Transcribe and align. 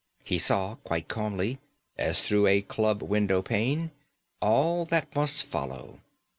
He 0.23 0.39
saw 0.39 0.77
quite 0.77 1.07
calmly, 1.07 1.59
as 1.95 2.23
through 2.23 2.47
a 2.47 2.63
club 2.63 3.03
windowpane, 3.03 3.91
all 4.41 4.83
that 4.85 5.15
must 5.15 5.43
follow. 5.43 5.99